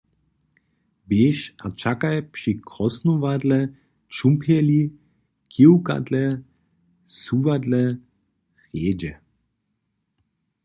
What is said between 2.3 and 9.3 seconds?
při krosnowadle, čumpjeli, kiwkadle, suwadle, hrjedźe!